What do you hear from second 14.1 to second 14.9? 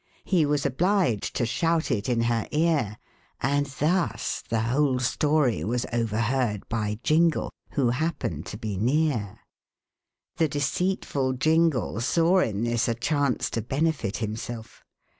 himself.